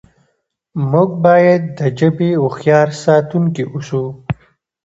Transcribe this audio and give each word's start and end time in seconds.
موږ 0.91 1.09
باید 1.25 1.63
د 1.77 1.79
ژبې 1.97 2.29
هوښیار 2.41 2.87
ساتونکي 3.03 3.63
اوسو. 3.71 4.03